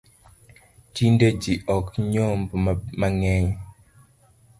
Tinde 0.93 1.27
jii 1.41 1.63
ok 1.75 1.85
nyomb 2.13 2.47
mangeny 2.99 3.47